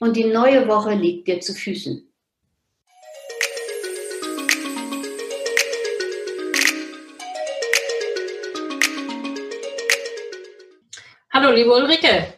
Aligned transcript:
Und 0.00 0.16
die 0.16 0.24
neue 0.24 0.68
Woche 0.68 0.94
liegt 0.94 1.26
dir 1.26 1.40
zu 1.40 1.54
Füßen. 1.54 2.04
Hallo, 11.32 11.50
liebe 11.52 11.70
Ulrike. 11.70 12.34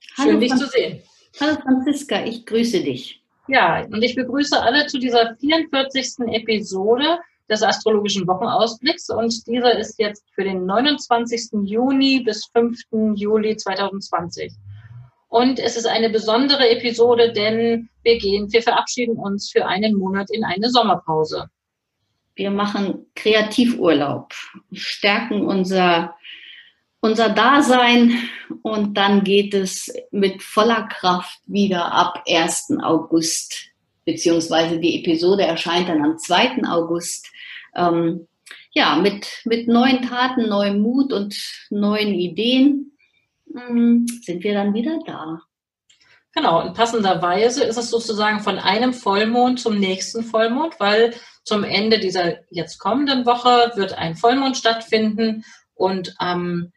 Schön, 0.00 0.26
Hallo, 0.26 0.40
dich 0.40 0.54
zu 0.54 0.66
sehen. 0.66 1.02
Hallo, 1.38 1.56
Franziska. 1.60 2.24
Ich 2.24 2.46
grüße 2.46 2.82
dich. 2.82 3.22
Ja, 3.48 3.84
und 3.84 4.02
ich 4.02 4.14
begrüße 4.14 4.60
alle 4.60 4.86
zu 4.86 4.98
dieser 4.98 5.36
44. 5.36 6.28
Episode 6.28 7.18
des 7.50 7.62
astrologischen 7.62 8.26
Wochenausblicks. 8.26 9.10
Und 9.10 9.46
dieser 9.46 9.78
ist 9.78 9.98
jetzt 9.98 10.24
für 10.34 10.44
den 10.44 10.64
29. 10.64 11.64
Juni 11.64 12.20
bis 12.20 12.46
5. 12.46 12.78
Juli 13.16 13.56
2020. 13.56 14.54
Und 15.32 15.58
es 15.58 15.78
ist 15.78 15.86
eine 15.86 16.10
besondere 16.10 16.68
Episode, 16.68 17.32
denn 17.32 17.88
wir 18.02 18.18
gehen, 18.18 18.52
wir 18.52 18.62
verabschieden 18.62 19.16
uns 19.16 19.50
für 19.50 19.64
einen 19.64 19.94
Monat 19.94 20.28
in 20.30 20.44
eine 20.44 20.68
Sommerpause. 20.68 21.46
Wir 22.34 22.50
machen 22.50 23.06
Kreativurlaub, 23.14 24.34
stärken 24.72 25.46
unser 25.46 26.14
unser 27.00 27.30
Dasein 27.30 28.28
und 28.60 28.98
dann 28.98 29.24
geht 29.24 29.54
es 29.54 29.90
mit 30.10 30.42
voller 30.42 30.86
Kraft 30.88 31.40
wieder 31.46 31.90
ab 31.90 32.22
1. 32.28 32.74
August, 32.82 33.70
beziehungsweise 34.04 34.80
die 34.80 35.00
Episode 35.00 35.44
erscheint 35.44 35.88
dann 35.88 36.04
am 36.04 36.18
2. 36.18 36.62
August. 36.68 37.26
Ähm, 37.74 38.28
ja, 38.72 38.96
mit, 38.96 39.26
mit 39.46 39.66
neuen 39.66 40.02
Taten, 40.02 40.50
neuem 40.50 40.80
Mut 40.80 41.10
und 41.10 41.34
neuen 41.70 42.12
Ideen 42.12 42.91
sind 44.22 44.44
wir 44.44 44.54
dann 44.54 44.74
wieder 44.74 44.98
da. 45.06 45.40
Genau, 46.34 46.62
und 46.62 46.74
passenderweise 46.74 47.64
ist 47.64 47.76
es 47.76 47.90
sozusagen 47.90 48.40
von 48.40 48.58
einem 48.58 48.94
Vollmond 48.94 49.60
zum 49.60 49.78
nächsten 49.78 50.24
Vollmond, 50.24 50.80
weil 50.80 51.14
zum 51.44 51.62
Ende 51.62 51.98
dieser 51.98 52.38
jetzt 52.50 52.78
kommenden 52.78 53.26
Woche 53.26 53.72
wird 53.74 53.92
ein 53.98 54.16
Vollmond 54.16 54.56
stattfinden 54.56 55.44
und 55.74 56.14
am 56.18 56.72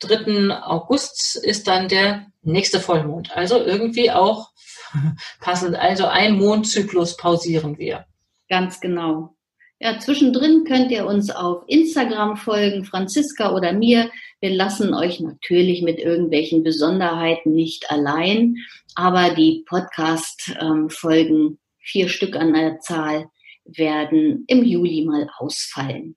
3. 0.00 0.62
August 0.62 1.36
ist 1.36 1.66
dann 1.66 1.88
der 1.88 2.26
nächste 2.42 2.80
Vollmond. 2.80 3.34
Also 3.36 3.58
irgendwie 3.58 4.10
auch 4.10 4.50
passend. 5.40 5.76
Also 5.76 6.06
ein 6.06 6.38
Mondzyklus 6.38 7.16
pausieren 7.16 7.78
wir. 7.78 8.06
Ganz 8.48 8.80
genau. 8.80 9.34
Ja, 9.80 9.98
zwischendrin 9.98 10.64
könnt 10.64 10.90
ihr 10.90 11.06
uns 11.06 11.30
auf 11.30 11.62
Instagram 11.68 12.36
folgen, 12.36 12.84
Franziska 12.84 13.52
oder 13.52 13.72
mir. 13.72 14.10
Wir 14.40 14.50
lassen 14.50 14.94
euch 14.94 15.18
natürlich 15.18 15.82
mit 15.82 15.98
irgendwelchen 15.98 16.62
Besonderheiten 16.62 17.52
nicht 17.52 17.90
allein, 17.90 18.56
aber 18.94 19.30
die 19.30 19.64
Podcast-Folgen, 19.68 21.58
vier 21.80 22.08
Stück 22.08 22.36
an 22.36 22.52
der 22.52 22.78
Zahl, 22.78 23.30
werden 23.64 24.44
im 24.46 24.64
Juli 24.64 25.04
mal 25.04 25.28
ausfallen. 25.38 26.16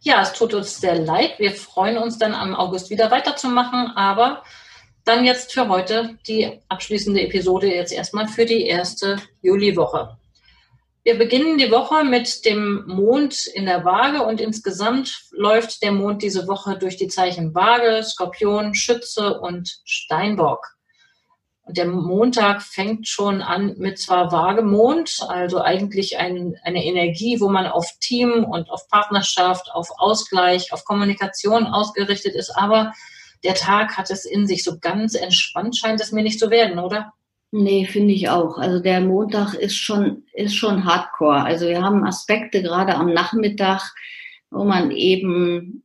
Ja, 0.00 0.22
es 0.22 0.32
tut 0.32 0.54
uns 0.54 0.80
sehr 0.80 0.98
leid. 0.98 1.38
Wir 1.38 1.52
freuen 1.52 1.98
uns 1.98 2.18
dann 2.18 2.34
am 2.34 2.54
August 2.54 2.88
wieder 2.88 3.10
weiterzumachen, 3.10 3.92
aber 3.96 4.42
dann 5.04 5.26
jetzt 5.26 5.52
für 5.52 5.68
heute 5.68 6.18
die 6.26 6.58
abschließende 6.68 7.20
Episode 7.20 7.66
jetzt 7.66 7.92
erstmal 7.92 8.28
für 8.28 8.46
die 8.46 8.62
erste 8.66 9.18
Juliwoche. 9.42 10.16
Wir 11.02 11.16
beginnen 11.16 11.56
die 11.56 11.70
Woche 11.70 12.04
mit 12.04 12.44
dem 12.44 12.84
Mond 12.86 13.46
in 13.46 13.64
der 13.64 13.86
Waage 13.86 14.22
und 14.22 14.38
insgesamt 14.38 15.28
läuft 15.30 15.82
der 15.82 15.92
Mond 15.92 16.22
diese 16.22 16.46
Woche 16.46 16.76
durch 16.76 16.98
die 16.98 17.08
Zeichen 17.08 17.54
Waage, 17.54 18.02
Skorpion, 18.02 18.74
Schütze 18.74 19.40
und 19.40 19.80
Steinbock. 19.84 20.76
Und 21.62 21.78
der 21.78 21.86
Montag 21.86 22.60
fängt 22.60 23.08
schon 23.08 23.40
an 23.40 23.76
mit 23.78 23.98
zwar 23.98 24.30
Waagemond, 24.30 25.20
also 25.26 25.62
eigentlich 25.62 26.18
ein, 26.18 26.56
eine 26.64 26.84
Energie, 26.84 27.40
wo 27.40 27.48
man 27.48 27.66
auf 27.66 27.86
Team 28.00 28.44
und 28.44 28.68
auf 28.68 28.86
Partnerschaft, 28.88 29.70
auf 29.72 29.88
Ausgleich, 29.96 30.72
auf 30.72 30.84
Kommunikation 30.84 31.66
ausgerichtet 31.66 32.34
ist, 32.34 32.50
aber 32.50 32.92
der 33.42 33.54
Tag 33.54 33.96
hat 33.96 34.10
es 34.10 34.26
in 34.26 34.46
sich. 34.46 34.64
So 34.64 34.78
ganz 34.78 35.14
entspannt 35.14 35.78
scheint 35.78 36.00
es 36.00 36.12
mir 36.12 36.22
nicht 36.22 36.38
zu 36.38 36.50
werden, 36.50 36.78
oder? 36.78 37.14
Nee, 37.52 37.86
finde 37.86 38.14
ich 38.14 38.28
auch. 38.28 38.58
Also 38.58 38.78
der 38.78 39.00
Montag 39.00 39.54
ist 39.54 39.74
schon, 39.74 40.24
ist 40.34 40.54
schon 40.54 40.84
hardcore. 40.84 41.42
Also 41.42 41.66
wir 41.66 41.82
haben 41.82 42.04
Aspekte 42.04 42.62
gerade 42.62 42.94
am 42.94 43.12
Nachmittag, 43.12 43.92
wo 44.50 44.64
man 44.64 44.92
eben 44.92 45.82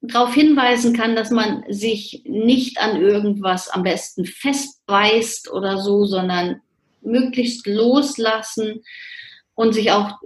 darauf 0.00 0.34
hinweisen 0.34 0.94
kann, 0.96 1.14
dass 1.14 1.30
man 1.30 1.64
sich 1.68 2.22
nicht 2.26 2.78
an 2.78 3.00
irgendwas 3.00 3.68
am 3.68 3.82
besten 3.82 4.24
festbeißt 4.24 5.50
oder 5.52 5.78
so, 5.78 6.04
sondern 6.06 6.62
möglichst 7.02 7.66
loslassen 7.66 8.82
und 9.54 9.74
sich 9.74 9.92
auch 9.92 10.18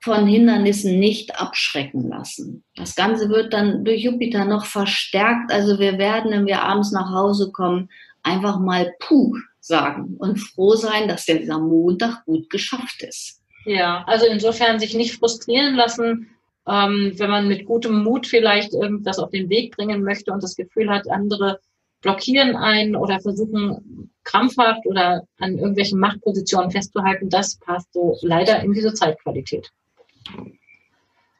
von 0.00 0.26
Hindernissen 0.26 0.98
nicht 0.98 1.40
abschrecken 1.40 2.08
lassen. 2.08 2.64
Das 2.76 2.94
Ganze 2.94 3.30
wird 3.30 3.52
dann 3.54 3.84
durch 3.84 4.02
Jupiter 4.02 4.44
noch 4.44 4.66
verstärkt. 4.66 5.50
Also 5.50 5.78
wir 5.78 5.98
werden, 5.98 6.30
wenn 6.30 6.46
wir 6.46 6.62
abends 6.62 6.92
nach 6.92 7.10
Hause 7.12 7.50
kommen, 7.50 7.88
einfach 8.22 8.58
mal 8.58 8.92
Puh 9.00 9.36
sagen 9.68 10.16
und 10.18 10.38
froh 10.38 10.74
sein, 10.74 11.06
dass 11.06 11.26
dieser 11.26 11.60
Montag 11.60 12.24
gut 12.24 12.50
geschafft 12.50 13.02
ist. 13.02 13.40
Ja, 13.64 14.02
also 14.06 14.26
insofern 14.26 14.80
sich 14.80 14.94
nicht 14.94 15.14
frustrieren 15.14 15.74
lassen, 15.74 16.30
ähm, 16.66 17.12
wenn 17.16 17.30
man 17.30 17.48
mit 17.48 17.66
gutem 17.66 18.02
Mut 18.02 18.26
vielleicht 18.26 18.72
irgendwas 18.72 19.18
auf 19.18 19.30
den 19.30 19.48
Weg 19.48 19.76
bringen 19.76 20.02
möchte 20.02 20.32
und 20.32 20.42
das 20.42 20.56
Gefühl 20.56 20.90
hat, 20.90 21.08
andere 21.10 21.60
blockieren 22.00 22.56
einen 22.56 22.94
oder 22.94 23.20
versuchen 23.20 24.10
krampfhaft 24.24 24.86
oder 24.86 25.22
an 25.38 25.58
irgendwelchen 25.58 25.98
Machtpositionen 25.98 26.70
festzuhalten, 26.70 27.28
das 27.28 27.58
passt 27.58 27.92
so 27.92 28.16
leider 28.22 28.62
in 28.62 28.72
diese 28.72 28.92
Zeitqualität. 28.92 29.68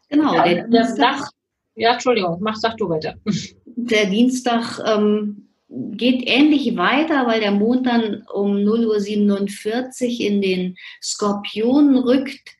Genau. 0.08 0.34
Ja, 0.34 0.44
der, 0.44 0.68
der 0.68 0.94
Dach, 0.96 1.30
ja, 1.74 1.92
Entschuldigung, 1.92 2.38
mach, 2.40 2.56
sag 2.56 2.76
du 2.78 2.88
weiter. 2.88 3.14
Der 3.64 4.06
Dienstag 4.06 4.80
ähm, 4.86 5.47
geht 5.68 6.22
ähnlich 6.26 6.76
weiter, 6.76 7.26
weil 7.26 7.40
der 7.40 7.50
Mond 7.50 7.86
dann 7.86 8.24
um 8.32 8.56
0.47 8.56 10.20
Uhr 10.20 10.26
in 10.26 10.40
den 10.40 10.76
Skorpion 11.02 11.96
rückt. 11.96 12.56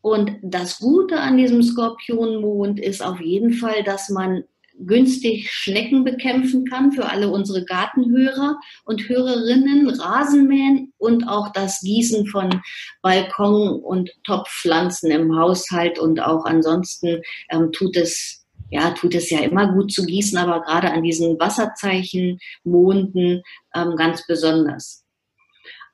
Und 0.00 0.36
das 0.42 0.78
Gute 0.78 1.20
an 1.20 1.36
diesem 1.36 1.62
Skorpionmond 1.62 2.78
ist 2.80 3.02
auf 3.02 3.20
jeden 3.20 3.52
Fall, 3.52 3.82
dass 3.82 4.08
man 4.08 4.44
günstig 4.80 5.50
Schnecken 5.50 6.04
bekämpfen 6.04 6.64
kann 6.64 6.92
für 6.92 7.08
alle 7.08 7.30
unsere 7.30 7.64
Gartenhörer 7.64 8.58
und 8.84 9.08
Hörerinnen, 9.08 9.90
Rasenmähen 9.90 10.92
und 10.98 11.24
auch 11.28 11.52
das 11.52 11.80
Gießen 11.80 12.26
von 12.26 12.62
Balkon- 13.02 13.80
und 13.80 14.10
Topfpflanzen 14.24 15.10
im 15.10 15.36
Haushalt 15.36 15.98
und 15.98 16.20
auch 16.20 16.44
ansonsten 16.44 17.22
ähm, 17.50 17.72
tut 17.72 17.96
es 17.96 18.46
ja, 18.70 18.90
tut 18.90 19.14
es 19.14 19.30
ja 19.30 19.40
immer 19.40 19.72
gut 19.72 19.92
zu 19.92 20.04
gießen, 20.04 20.38
aber 20.38 20.62
gerade 20.62 20.90
an 20.90 21.02
diesen 21.02 21.38
Wasserzeichen, 21.38 22.38
Monden 22.64 23.42
ähm, 23.74 23.96
ganz 23.96 24.26
besonders. 24.26 25.04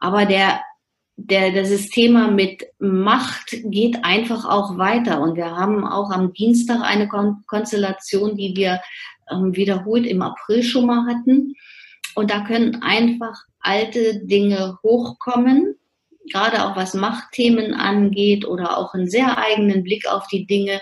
Aber 0.01 0.27
der 0.27 0.61
der, 1.17 1.53
das 1.53 1.89
Thema 1.89 2.31
mit 2.31 2.65
Macht 2.79 3.57
geht 3.65 4.05
einfach 4.05 4.45
auch 4.45 4.79
weiter. 4.79 5.21
Und 5.21 5.37
wir 5.37 5.57
haben 5.57 5.87
auch 5.87 6.11
am 6.11 6.33
Dienstag 6.33 6.81
eine 6.83 7.09
Kon 7.09 7.45
Konstellation, 7.47 8.37
die 8.37 8.55
wir 8.57 8.81
ähm, 9.31 9.55
wiederholt 9.55 10.07
im 10.07 10.23
April 10.23 10.63
schon 10.63 10.87
mal 10.87 11.07
hatten. 11.07 11.55
Und 12.15 12.31
da 12.31 12.45
können 12.45 12.83
einfach 12.83 13.37
alte 13.61 14.25
Dinge 14.27 14.79
hochkommen, 14.83 15.77
gerade 16.31 16.65
auch 16.65 16.77
was 16.77 16.95
Machtthemen 16.95 17.75
angeht 17.75 18.47
oder 18.47 18.79
auch 18.79 18.95
einen 18.95 19.09
sehr 19.09 19.39
eigenen 19.39 19.83
Blick 19.83 20.07
auf 20.09 20.27
die 20.29 20.47
Dinge. 20.47 20.81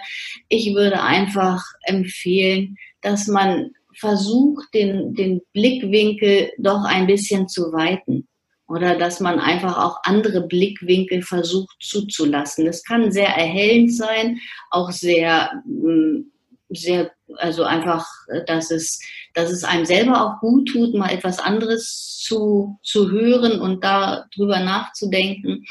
Ich 0.49 0.75
würde 0.75 1.03
einfach 1.03 1.65
empfehlen, 1.83 2.77
dass 3.01 3.27
man 3.27 3.73
versucht, 3.95 4.73
den, 4.75 5.15
den 5.15 5.43
Blickwinkel 5.53 6.53
doch 6.59 6.85
ein 6.85 7.07
bisschen 7.07 7.49
zu 7.49 7.73
weiten 7.73 8.27
oder 8.73 8.97
dass 8.97 9.21
man 9.21 9.39
einfach 9.39 9.77
auch 9.77 9.99
andere 10.05 10.47
Blickwinkel 10.47 11.23
versucht 11.23 11.77
zuzulassen. 11.81 12.65
Das 12.65 12.83
kann 12.83 13.13
sehr 13.13 13.29
erhellend 13.29 13.95
sein, 13.95 14.41
auch 14.71 14.91
sehr, 14.91 15.51
mm, 15.67 16.23
sehr 16.71 17.13
Also 17.39 17.65
einfach, 17.65 18.07
dass 18.47 18.71
es, 18.71 19.01
dass 19.35 19.51
es 19.51 19.65
einem 19.65 19.85
selber 19.85 20.25
auch 20.25 20.41
gut 20.41 20.69
tut, 20.69 20.95
mal 20.95 21.11
etwas 21.11 21.39
anderes 21.39 22.19
zu, 22.23 22.79
zu 22.83 23.11
hören 23.11 23.61
und 23.61 23.83
darüber 23.85 24.61
nachzudenken. 24.61 25.65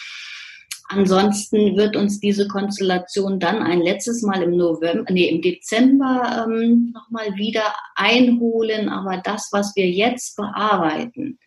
Ansonsten 0.94 1.78
wird 1.78 1.96
uns 1.96 2.19
diese 2.19 2.50
Konstellation 2.50 3.40
dann 3.40 3.62
ein 3.62 3.80
letztes 3.81 4.24
Mal 4.24 4.44
im 4.44 4.58
November, 4.58 5.10
nee, 5.10 5.30
im 5.30 5.42
Dezember 5.42 6.46
ähm, 6.46 6.92
nochmal 6.94 7.34
wieder 7.38 7.63
einholen. 7.96 8.90
Aber 8.90 9.18
das, 9.24 9.48
was 9.54 9.74
wir 9.78 9.90
jetzt 9.90 10.36
bearbeiten, 10.36 11.40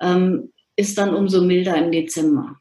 ähm, 0.00 0.52
ist 0.76 0.96
dann 0.98 1.14
umso 1.14 1.42
milder 1.42 1.76
im 1.76 1.90
Dezember. 1.90 2.60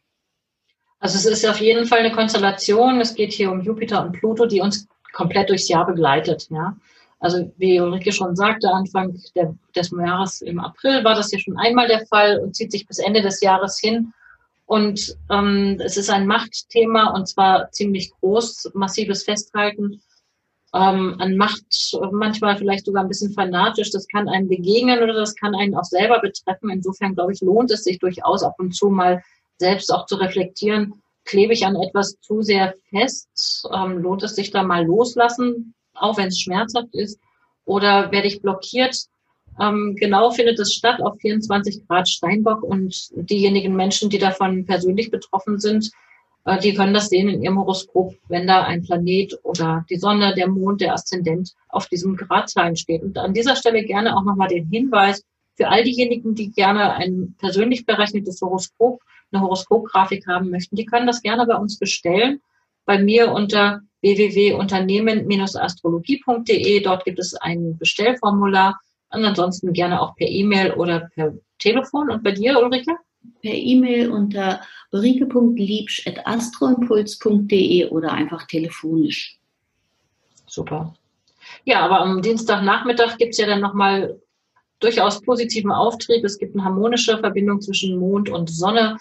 Also 1.00 1.18
es 1.18 1.26
ist 1.26 1.48
auf 1.48 1.62
jeden 1.62 1.86
Fall 1.86 2.00
eine 2.00 2.12
Konstellation. 2.12 3.00
Es 3.00 3.14
geht 3.14 3.31
hier 3.31 3.52
um 3.52 3.62
Jupiter 3.62 4.04
und 4.04 4.14
Pluto, 4.14 4.48
die 4.48 4.62
uns 4.62 4.88
komplett 5.14 5.50
durchs 5.50 5.68
Jahr 5.68 5.86
begleitet. 5.86 6.48
Ja. 6.50 6.76
Also 7.20 7.52
wie 7.58 7.80
Ulrike 7.80 8.12
schon 8.12 8.36
sagte, 8.36 8.70
Anfang 8.70 9.20
der, 9.36 9.54
des 9.76 9.92
Jahres 9.92 10.42
im 10.42 10.60
April 10.60 11.04
war 11.04 11.16
das 11.16 11.32
ja 11.32 11.40
schon 11.40 11.58
einmal 11.58 11.88
der 11.88 12.06
Fall 12.08 12.40
und 12.40 12.56
zieht 12.56 12.72
sich 12.72 12.88
bis 12.88 13.00
Ende 13.00 13.22
des 13.22 13.42
Jahres 13.42 13.80
hin. 13.80 14.14
Und 14.66 15.18
ähm, 15.30 15.82
es 15.84 15.98
ist 15.98 16.10
ein 16.10 16.28
Machtthema 16.28 17.10
und 17.16 17.28
zwar 17.28 17.72
ziemlich 17.72 18.12
groß, 18.20 18.72
massives 18.74 19.24
Festhalten 19.24 20.02
ähm, 20.74 21.16
an 21.20 21.36
Macht, 21.38 21.98
manchmal 22.12 22.56
vielleicht 22.58 22.86
sogar 22.86 23.04
ein 23.04 23.10
bisschen 23.10 23.34
fanatisch. 23.34 23.90
Das 23.92 24.08
kann 24.08 24.30
einen 24.30 24.48
begegnen 24.48 25.02
oder 25.02 25.14
das 25.14 25.36
kann 25.36 25.56
einen 25.56 25.76
auch 25.76 25.84
selber 25.84 26.20
betreffen. 26.20 26.70
Insofern, 26.70 27.16
glaube 27.16 27.34
ich, 27.34 27.42
lohnt 27.42 27.72
es 27.72 27.84
sich 27.84 28.00
durchaus 28.00 28.44
ab 28.44 28.56
und 28.60 28.76
zu 28.76 28.90
mal 28.90 29.24
selbst 29.58 29.92
auch 29.94 30.06
zu 30.06 30.16
reflektieren, 30.16 31.02
klebe 31.30 31.54
ich 31.54 31.66
an 31.66 31.76
etwas 31.76 32.20
zu 32.22 32.42
sehr 32.42 32.74
fest? 32.90 33.68
Ähm, 33.74 34.00
lohnt 34.00 34.24
es 34.24 34.36
sich 34.36 34.52
da 34.52 34.64
mal 34.64 34.86
loslassen, 34.86 35.74
auch 35.94 36.18
wenn 36.18 36.28
es 36.28 36.40
schmerzhaft 36.40 36.94
ist? 36.94 37.20
Oder 37.66 38.12
werde 38.12 38.28
ich 38.28 38.42
blockiert 38.42 38.96
ähm, 39.60 39.96
genau 40.00 40.31
findet 40.31 40.60
es 40.60 40.74
statt 40.74 41.02
auf 41.02 41.20
24 41.20 41.88
Grad 41.88 42.08
Steinbock 42.08 42.64
und 42.64 43.10
diejenigen 43.12 43.76
Menschen, 43.76 44.10
die 44.10 44.18
davon 44.18 44.66
persönlich 44.66 45.12
betroffen 45.12 45.60
sind, 45.60 45.92
äh, 46.46 46.60
die 46.60 46.74
können 46.74 46.94
das 46.94 47.10
sehen 47.10 47.28
in 47.28 47.44
ihrem 47.44 47.60
Horoskop, 47.60 48.16
wenn 48.30 48.48
da 48.48 48.64
ein 48.64 48.84
Planet 48.84 49.38
oder 49.44 49.86
die 49.90 49.98
Sonne, 49.98 50.34
der 50.36 50.48
Mond, 50.48 50.81
der 50.81 50.94
Aszendent 50.94 51.54
auf 51.68 51.88
diesem 51.88 52.16
Gradzahlen 52.16 52.78
steht. 52.78 53.04
Und 53.04 53.18
an 53.18 53.34
dieser 53.34 53.56
Stelle 53.56 53.84
gerne 53.84 54.16
auch 54.16 54.24
nochmal 54.24 54.48
den 54.48 54.68
Hinweis 54.70 55.24
für 55.56 55.68
all 55.68 55.84
diejenigen, 55.84 56.36
die 56.36 56.52
gerne 56.52 56.94
ein 56.94 57.36
persönlich 57.38 57.86
berechnetes 57.86 58.42
Horoskop, 58.42 59.02
eine 59.31 59.42
Horoskopgrafik 59.42 60.28
haben 60.28 60.50
möchten, 60.50 60.76
die 60.76 60.86
können 60.86 61.08
das 61.08 61.22
gerne 61.22 61.46
bei 61.46 61.56
uns 61.56 61.80
bestellen. 61.80 62.42
Bei 62.86 62.98
mir 62.98 63.31
unter 63.31 63.80
www.unternehmen-astrologie.de. 64.02 66.81
Dort 66.81 67.06
gibt 67.06 67.20
es 67.20 67.36
ein 67.36 67.78
Bestellformular 67.78 68.78
und 69.12 69.24
ansonsten 69.26 69.74
gerne 69.74 70.02
auch 70.02 70.16
per 70.16 70.28
E-Mail 70.28 70.74
oder 70.74 71.10
per 71.14 71.36
Telefon. 71.58 72.10
Und 72.10 72.24
bei 72.24 72.31
dir, 72.31 72.58
Ulrike? 72.60 72.96
Per 73.42 73.54
E-Mail 73.54 74.10
unter 74.12 74.62
ulrike.liebsch.astroimpuls.de 74.92 77.90
oder 77.90 78.14
einfach 78.14 78.48
telefonisch. 78.48 79.38
Super. 80.48 80.94
Ja, 81.66 81.81
aber 81.81 82.00
am 82.00 82.22
Dienstagnachmittag 82.22 83.18
gibt 83.18 83.34
es 83.34 83.40
ja 83.40 83.48
dann 83.48 83.60
nochmal 83.62 84.22
durchaus 84.80 85.22
positiven 85.22 85.72
Auftrieb. 85.72 86.24
Es 86.24 86.38
gibt 86.38 86.56
eine 86.56 86.64
harmonische 86.64 87.18
Verbindung 87.18 87.60
zwischen 87.62 87.98
Mond 87.98 88.30
und 88.30 88.50
Sonne. 88.50 88.98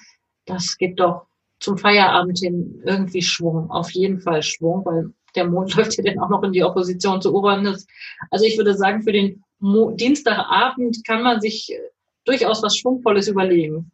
Das 0.48 0.76
gibt 0.76 1.00
doch 1.00 1.26
zum 1.60 1.76
Feierabend 1.76 2.38
hin 2.38 2.82
irgendwie 2.84 3.22
Schwung, 3.22 3.70
auf 3.70 3.90
jeden 3.90 4.20
Fall 4.20 4.42
Schwung, 4.42 4.84
weil 4.84 5.10
der 5.34 5.46
Mond 5.46 5.74
läuft 5.76 5.96
ja 5.96 6.04
dann 6.04 6.18
auch 6.18 6.28
noch 6.28 6.42
in 6.42 6.52
die 6.52 6.64
Opposition 6.64 7.20
zu 7.20 7.34
Uranus. 7.34 7.86
Also 8.30 8.44
ich 8.44 8.56
würde 8.56 8.74
sagen, 8.74 9.02
für 9.02 9.12
den 9.12 9.42
Mo 9.60 9.90
Dienstagabend 9.90 11.04
kann 11.04 11.22
man 11.22 11.40
sich 11.40 11.72
äh, 11.72 11.78
durchaus 12.24 12.62
was 12.62 12.76
Schwungvolles 12.76 13.28
überlegen. 13.28 13.90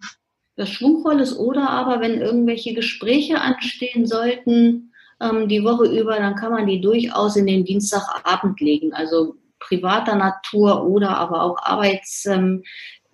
Was 0.57 0.71
Schwungvolles 0.71 1.37
oder 1.39 1.71
aber, 1.71 2.01
wenn 2.01 2.21
irgendwelche 2.21 2.75
Gespräche 2.75 3.41
anstehen 3.41 4.07
sollten, 4.07 4.93
ähm, 5.21 5.49
die 5.49 5.65
Woche 5.65 5.87
über, 5.87 6.17
dann 6.17 6.35
kann 6.35 6.53
man 6.53 6.67
die 6.67 6.81
durchaus 6.81 7.37
in 7.37 7.47
den 7.47 7.65
Dienstagabend 7.65 8.61
legen. 8.61 8.93
Also 8.93 9.37
privater 9.59 10.17
Natur 10.17 10.87
oder 10.87 11.17
aber 11.17 11.43
auch 11.43 11.57
Arbeitsbesprechungen, 11.63 12.63
ähm, 12.63 12.65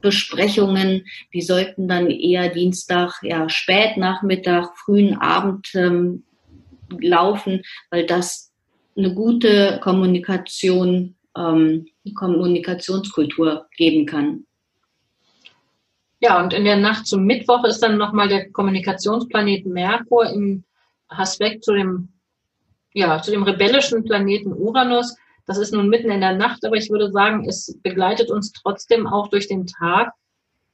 die 0.03 1.43
sollten 1.43 1.89
dann 1.89 2.11
eher 2.11 2.49
Dienstag, 2.49 3.23
ja, 3.23 3.49
Spätnachmittag, 3.49 4.71
frühen 4.77 5.17
Abend 5.19 5.69
ähm, 5.75 6.25
laufen, 6.99 7.63
weil 7.91 8.07
das 8.07 8.53
eine 8.97 9.15
gute 9.15 9.79
Kommunikation 9.83 11.17
ähm, 11.37 11.87
Kommunikationskultur 12.15 13.67
geben 13.77 14.07
kann. 14.07 14.47
Ja, 16.21 16.43
und 16.43 16.53
in 16.53 16.65
der 16.65 16.77
Nacht 16.77 17.07
zum 17.07 17.25
Mittwoch 17.25 17.65
ist 17.65 17.81
dann 17.81 17.97
nochmal 17.97 18.29
der 18.29 18.51
Kommunikationsplanet 18.51 19.65
Merkur 19.65 20.31
im 20.31 20.65
Aspekt 21.09 21.65
zu 21.65 21.73
dem, 21.73 22.11
ja, 22.93 23.23
zu 23.23 23.31
dem 23.31 23.43
rebellischen 23.43 24.05
Planeten 24.05 24.53
Uranus. 24.53 25.17
Das 25.51 25.59
ist 25.59 25.73
nun 25.73 25.89
mitten 25.89 26.13
in 26.13 26.21
der 26.21 26.37
Nacht, 26.37 26.65
aber 26.65 26.77
ich 26.77 26.91
würde 26.91 27.11
sagen, 27.11 27.45
es 27.45 27.77
begleitet 27.83 28.31
uns 28.31 28.53
trotzdem 28.53 29.09
auch 29.09 29.27
durch 29.31 29.49
den 29.49 29.67
Tag. 29.67 30.13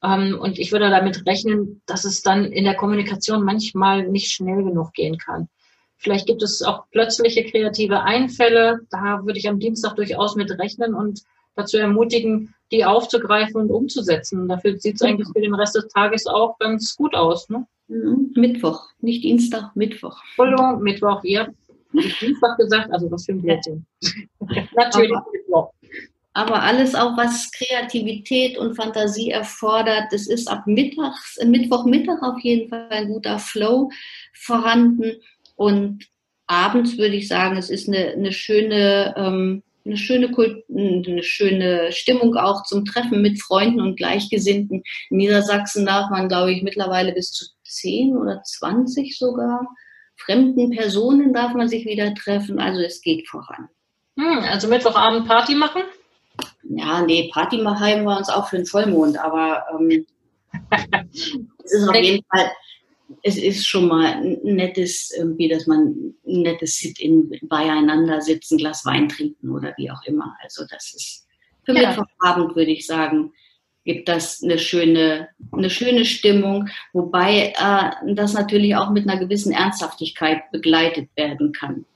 Ähm, 0.02 0.38
und 0.38 0.58
ich 0.58 0.70
würde 0.70 0.90
damit 0.90 1.24
rechnen, 1.24 1.80
dass 1.86 2.04
es 2.04 2.20
dann 2.20 2.44
in 2.44 2.64
der 2.64 2.74
Kommunikation 2.74 3.42
manchmal 3.42 4.06
nicht 4.06 4.32
schnell 4.32 4.62
genug 4.62 4.92
gehen 4.92 5.16
kann. 5.16 5.48
Vielleicht 5.96 6.26
gibt 6.26 6.42
es 6.42 6.60
auch 6.60 6.90
plötzliche 6.90 7.44
kreative 7.44 8.02
Einfälle. 8.02 8.80
Da 8.90 9.24
würde 9.24 9.38
ich 9.38 9.48
am 9.48 9.60
Dienstag 9.60 9.96
durchaus 9.96 10.36
mit 10.36 10.50
rechnen 10.58 10.92
und 10.92 11.22
dazu 11.54 11.78
ermutigen, 11.78 12.54
die 12.70 12.84
aufzugreifen 12.84 13.58
und 13.58 13.70
umzusetzen. 13.70 14.46
Dafür 14.46 14.76
sieht 14.78 14.96
es 14.96 15.00
mhm. 15.00 15.08
eigentlich 15.08 15.28
für 15.32 15.40
den 15.40 15.54
Rest 15.54 15.74
des 15.74 15.88
Tages 15.88 16.26
auch 16.26 16.58
ganz 16.58 16.96
gut 16.96 17.14
aus. 17.14 17.48
Ne? 17.48 17.66
Mhm. 17.88 18.32
Mittwoch, 18.34 18.90
nicht 19.00 19.24
Dienstag, 19.24 19.74
Mittwoch. 19.74 20.20
Entschuldigung, 20.36 20.82
Mittwoch, 20.82 21.24
ja. 21.24 21.48
Ich 21.98 22.18
Dienstag 22.18 22.56
gesagt, 22.58 22.92
also 22.92 23.10
was 23.10 23.24
für 23.24 23.32
ein 23.32 23.42
Blödsinn. 23.42 23.86
Natürlich 24.74 25.12
aber. 25.52 25.70
Aber 26.32 26.62
alles 26.62 26.94
auch, 26.94 27.16
was 27.16 27.50
Kreativität 27.50 28.58
und 28.58 28.74
Fantasie 28.74 29.30
erfordert, 29.30 30.04
das 30.10 30.26
ist 30.26 30.50
ab 30.50 30.66
Mittags, 30.66 31.38
Mittwochmittag 31.42 32.20
auf 32.20 32.38
jeden 32.40 32.68
Fall 32.68 32.88
ein 32.90 33.08
guter 33.08 33.38
Flow 33.38 33.90
vorhanden. 34.34 35.12
Und 35.54 36.04
abends 36.46 36.98
würde 36.98 37.16
ich 37.16 37.26
sagen, 37.26 37.56
es 37.56 37.70
ist 37.70 37.88
eine, 37.88 38.08
eine 38.08 38.32
schöne, 38.32 39.14
ähm, 39.16 39.62
eine 39.86 39.96
schöne, 39.96 40.30
Kult 40.30 40.62
eine 40.68 41.22
schöne 41.22 41.90
Stimmung 41.92 42.36
auch 42.36 42.64
zum 42.64 42.84
Treffen 42.84 43.22
mit 43.22 43.40
Freunden 43.40 43.80
und 43.80 43.96
Gleichgesinnten. 43.96 44.82
In 45.08 45.16
Niedersachsen 45.16 45.86
darf 45.86 46.10
man, 46.10 46.28
glaube 46.28 46.52
ich, 46.52 46.62
mittlerweile 46.62 47.12
bis 47.12 47.32
zu 47.32 47.46
zehn 47.64 48.14
oder 48.14 48.42
zwanzig 48.42 49.16
sogar 49.16 49.66
fremden 50.16 50.70
Personen 50.70 51.32
darf 51.32 51.54
man 51.54 51.68
sich 51.68 51.84
wieder 51.84 52.14
treffen. 52.14 52.58
Also 52.58 52.80
es 52.80 53.00
geht 53.00 53.28
voran. 53.28 53.68
Hm, 54.18 54.38
also 54.50 54.68
Mittwochabend 54.68 55.26
Party 55.26 55.54
machen? 55.54 55.82
Ja, 56.62 57.02
nee, 57.02 57.30
Party 57.32 57.58
machen 57.58 58.04
wir 58.04 58.16
uns 58.16 58.28
auch 58.28 58.48
für 58.48 58.56
den 58.56 58.66
Vollmond, 58.66 59.18
aber 59.18 59.64
ähm, 59.72 60.06
es 61.64 61.72
ist 61.72 61.88
auf 61.88 61.94
jeden 61.94 62.24
Fall 62.24 62.50
es 63.22 63.36
ist 63.36 63.66
schon 63.66 63.88
mal 63.88 64.04
ein 64.04 64.38
nettes, 64.42 65.12
irgendwie, 65.16 65.48
dass 65.48 65.66
man 65.66 66.14
ein 66.26 66.42
nettes 66.42 66.78
Sit-in 66.78 67.30
beieinander 67.42 68.20
sitzen, 68.20 68.58
Glas 68.58 68.84
Wein 68.84 69.08
trinken 69.08 69.50
oder 69.50 69.74
wie 69.76 69.90
auch 69.90 70.02
immer. 70.04 70.36
Also 70.42 70.64
das 70.68 70.92
ist 70.94 71.26
für 71.64 71.72
ja. 71.72 71.88
Mittwochabend, 71.88 72.56
würde 72.56 72.72
ich 72.72 72.86
sagen, 72.86 73.32
gibt 73.86 74.08
das 74.08 74.42
eine 74.42 74.58
schöne, 74.58 75.28
eine 75.52 75.70
schöne 75.70 76.04
Stimmung, 76.04 76.68
wobei 76.92 77.54
äh, 77.56 78.14
das 78.14 78.34
natürlich 78.34 78.76
auch 78.76 78.90
mit 78.90 79.08
einer 79.08 79.18
gewissen 79.18 79.52
Ernsthaftigkeit 79.52 80.50
begleitet 80.50 81.08
werden 81.16 81.52
kann. 81.52 81.86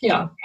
Ja. 0.00 0.36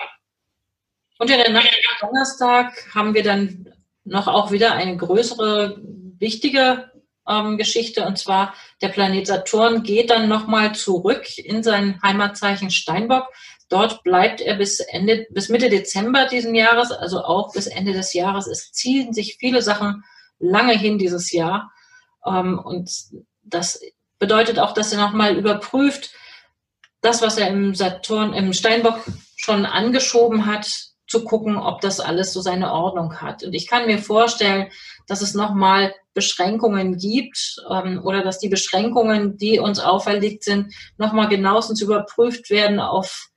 Und 1.20 1.30
in 1.30 1.38
der 1.38 1.52
Nacht 1.52 1.68
am 1.68 2.10
Donnerstag 2.10 2.74
haben 2.96 3.14
wir 3.14 3.24
dann 3.24 3.70
noch 4.06 4.28
auch 4.28 4.52
wieder 4.52 4.74
eine 4.74 4.96
größere, 4.96 5.78
wichtige 6.18 6.90
ähm, 7.28 7.58
Geschichte. 7.58 8.06
Und 8.06 8.18
zwar 8.18 8.54
der 8.82 8.88
Planet 8.88 9.28
Saturn 9.28 9.84
geht 9.84 10.10
dann 10.10 10.30
nochmal 10.30 10.74
zurück 10.74 11.38
in 11.38 11.64
sein 11.64 12.02
Heimatzeichen 12.02 12.72
Steinbock. 12.72 13.28
Dort 13.68 14.04
bleibt 14.04 14.40
er 14.40 14.56
bis 14.56 14.80
Ende, 14.80 15.28
bis 15.32 15.50
Mitte 15.50 15.70
Dezember 15.70 16.28
diesen 16.28 16.56
Jahres, 16.56 16.92
also 16.92 17.24
auch 17.24 17.54
bis 17.54 17.68
Ende 17.68 17.92
des 17.92 18.14
Jahres. 18.14 18.48
Es 18.48 18.72
ziehen 18.72 19.14
sich 19.14 19.36
viele 19.38 19.62
Sachen 19.62 20.06
lange 20.40 20.78
hin 20.78 20.98
dieses 20.98 21.32
Jahr. 21.32 21.72
Ähm, 22.26 22.60
und 22.60 22.92
das 23.44 23.82
bedeutet 24.18 24.60
auch, 24.60 24.74
dass 24.74 24.92
er 24.92 25.00
nochmal 25.00 25.38
überprüft, 25.38 26.12
das, 27.02 27.22
was 27.22 27.38
er 27.38 27.48
im 27.48 27.76
Saturn, 27.76 28.34
im 28.34 28.52
Steinbock 28.54 29.00
schon 29.38 29.66
angeschoben 29.66 30.46
hat, 30.46 30.90
zu 31.08 31.24
gucken, 31.24 31.58
ob 31.58 31.82
das 31.82 32.00
alles 32.00 32.34
so 32.34 32.42
seine 32.42 32.72
Ordnung 32.72 33.22
hat. 33.22 33.44
Und 33.44 33.54
ich 33.54 33.68
kann 33.68 33.88
mir 33.88 33.98
vorstellen, 33.98 34.70
dass 35.08 35.22
es 35.22 35.34
nochmal 35.34 35.96
Beschränkungen 36.14 36.98
gibt 36.98 37.56
ähm, 37.70 38.02
oder 38.04 38.22
dass 38.22 38.40
die 38.40 38.50
Beschränkungen, 38.50 39.38
die 39.38 39.60
uns 39.60 39.80
auferlegt 39.80 40.44
sind, 40.44 40.74
nochmal 40.98 41.28
genauestens 41.28 41.82
überprüft 41.82 42.50
werden 42.50 42.80
auf 42.80 43.30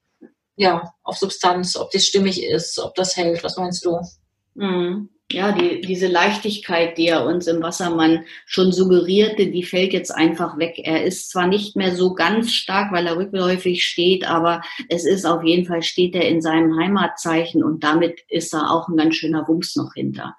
ja, 0.57 0.93
auf 1.03 1.17
Substanz, 1.17 1.77
ob 1.77 1.91
das 1.93 2.05
stimmig 2.05 2.43
ist, 2.45 2.79
ob 2.79 2.95
das 2.95 3.17
hält. 3.17 3.43
Was 3.43 3.57
meinst 3.57 3.85
du? 3.85 4.01
Mhm. 4.55 5.09
Ja, 5.33 5.53
die, 5.53 5.81
diese 5.81 6.09
Leichtigkeit, 6.09 6.99
die 6.99 7.09
er 7.09 7.25
uns 7.25 7.47
im 7.47 7.63
Wassermann 7.63 8.25
schon 8.45 8.71
suggerierte, 8.71 9.47
die 9.47 9.63
fällt 9.63 9.95
jetzt 9.95 10.11
einfach 10.11 10.59
weg. 10.59 10.75
Er 10.85 11.05
ist 11.05 11.31
zwar 11.31 11.47
nicht 11.47 11.75
mehr 11.75 11.97
so 11.97 12.15
ganz 12.15 12.53
stark, 12.53 12.93
weil 12.93 13.07
er 13.07 13.17
rückläufig 13.17 13.83
steht, 13.83 14.29
aber 14.29 14.61
es 14.91 15.07
ist 15.07 15.25
auf 15.25 15.43
jeden 15.43 15.65
Fall, 15.65 15.83
steht 15.83 16.15
er 16.15 16.29
in 16.29 16.43
seinem 16.43 16.79
Heimatzeichen 16.79 17.65
und 17.65 17.83
damit 17.83 18.21
ist 18.29 18.53
da 18.53 18.69
auch 18.69 18.89
ein 18.89 18.97
ganz 18.97 19.17
schöner 19.17 19.49
Wumms 19.49 19.75
noch 19.75 19.95
hinter. 19.95 20.37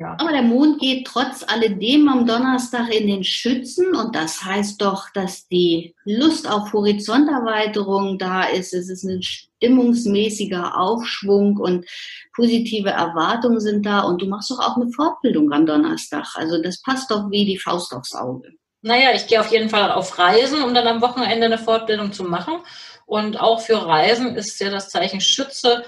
Ja. 0.00 0.14
Aber 0.20 0.30
der 0.30 0.42
Mond 0.42 0.80
geht 0.80 1.08
trotz 1.08 1.44
alledem 1.44 2.08
am 2.08 2.24
Donnerstag 2.24 2.94
in 2.94 3.08
den 3.08 3.24
Schützen 3.24 3.96
und 3.96 4.14
das 4.14 4.44
heißt 4.44 4.80
doch, 4.80 5.10
dass 5.10 5.48
die 5.48 5.96
Lust 6.04 6.48
auf 6.48 6.72
Horizonterweiterung 6.72 8.16
da 8.16 8.44
ist. 8.44 8.72
Es 8.72 8.88
ist 8.90 9.02
ein 9.02 9.20
stimmungsmäßiger 9.22 10.78
Aufschwung 10.78 11.56
und 11.56 11.84
positive 12.32 12.90
Erwartungen 12.90 13.58
sind 13.58 13.84
da 13.86 14.02
und 14.02 14.22
du 14.22 14.26
machst 14.26 14.52
doch 14.52 14.60
auch 14.60 14.76
eine 14.76 14.88
Fortbildung 14.92 15.52
am 15.52 15.66
Donnerstag. 15.66 16.28
Also 16.36 16.62
das 16.62 16.80
passt 16.80 17.10
doch 17.10 17.28
wie 17.32 17.44
die 17.44 17.58
Faust 17.58 17.92
aufs 17.92 18.14
Auge. 18.14 18.52
Naja, 18.82 19.10
ich 19.16 19.26
gehe 19.26 19.40
auf 19.40 19.50
jeden 19.50 19.68
Fall 19.68 19.90
auf 19.90 20.16
Reisen, 20.16 20.62
um 20.62 20.74
dann 20.74 20.86
am 20.86 21.02
Wochenende 21.02 21.46
eine 21.46 21.58
Fortbildung 21.58 22.12
zu 22.12 22.22
machen. 22.22 22.58
Und 23.04 23.40
auch 23.40 23.60
für 23.60 23.84
Reisen 23.84 24.36
ist 24.36 24.60
ja 24.60 24.70
das 24.70 24.90
Zeichen 24.90 25.20
Schütze 25.20 25.84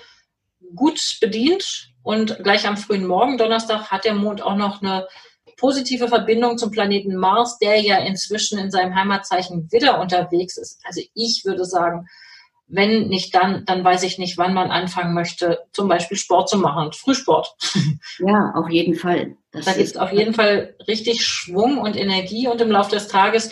gut 0.75 1.19
bedient 1.21 1.91
und 2.03 2.43
gleich 2.43 2.67
am 2.67 2.77
frühen 2.77 3.07
Morgen, 3.07 3.39
Donnerstag, 3.39 3.91
hat 3.91 4.05
der 4.05 4.15
Mond 4.15 4.43
auch 4.43 4.57
noch 4.57 4.83
eine 4.83 5.07
positive 5.57 6.09
Verbindung 6.09 6.57
zum 6.57 6.71
Planeten 6.71 7.15
Mars, 7.17 7.59
der 7.59 7.81
ja 7.81 7.99
inzwischen 7.99 8.59
in 8.59 8.71
seinem 8.71 8.95
Heimatzeichen 8.95 9.71
wieder 9.71 10.01
unterwegs 10.01 10.57
ist. 10.57 10.81
Also 10.85 11.03
ich 11.15 11.43
würde 11.45 11.65
sagen, 11.65 12.07
wenn 12.67 13.09
nicht 13.09 13.35
dann, 13.35 13.65
dann 13.67 13.85
weiß 13.85 14.05
ich 14.05 14.19
nicht, 14.19 14.39
wann 14.39 14.55
man 14.55 14.71
anfangen 14.71 15.13
möchte, 15.13 15.67
zum 15.73 15.89
Beispiel 15.89 16.17
Sport 16.17 16.49
zu 16.49 16.57
machen, 16.59 16.93
Frühsport. 16.93 17.55
Ja, 18.19 18.53
auf 18.55 18.69
jeden 18.69 18.95
Fall. 18.97 19.37
Das 19.51 19.65
da 19.65 19.73
gibt 19.73 19.99
auf 19.99 20.13
jeden 20.13 20.35
Fall 20.35 20.75
richtig 20.87 21.25
Schwung 21.25 21.79
und 21.79 21.97
Energie 21.97 22.49
und 22.49 22.61
im 22.61 22.71
Laufe 22.71 22.91
des 22.91 23.09
Tages 23.09 23.51